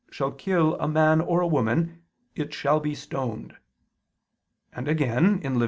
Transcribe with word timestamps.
shall 0.09 0.31
kill 0.31 0.73
a 0.79 0.87
man 0.87 1.21
or 1.21 1.41
a 1.41 1.47
woman," 1.47 2.01
it 2.35 2.51
"shall 2.55 2.79
be 2.79 2.95
stoned": 2.95 3.55
and 4.73 4.87
(Lev. 4.87 5.53